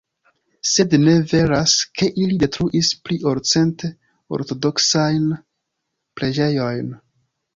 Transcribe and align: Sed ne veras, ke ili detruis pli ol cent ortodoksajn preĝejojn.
Sed 0.67 0.93
ne 1.01 1.11
veras, 1.31 1.73
ke 1.99 2.07
ili 2.23 2.37
detruis 2.43 2.89
pli 3.09 3.17
ol 3.33 3.41
cent 3.51 3.85
ortodoksajn 4.39 5.27
preĝejojn. 6.21 6.91